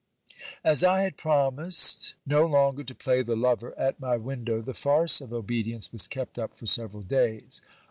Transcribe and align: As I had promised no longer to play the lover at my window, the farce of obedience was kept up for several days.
As 0.63 0.83
I 0.83 1.03
had 1.03 1.15
promised 1.15 2.15
no 2.25 2.43
longer 2.47 2.83
to 2.83 2.95
play 2.95 3.21
the 3.21 3.35
lover 3.35 3.77
at 3.77 3.99
my 3.99 4.17
window, 4.17 4.59
the 4.59 4.73
farce 4.73 5.21
of 5.21 5.31
obedience 5.31 5.91
was 5.91 6.07
kept 6.07 6.39
up 6.39 6.55
for 6.55 6.65
several 6.65 7.03
days. 7.03 7.61